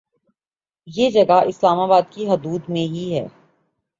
[0.87, 3.25] یہ جگہ اسلام آباد کی حدود میں ہی ہے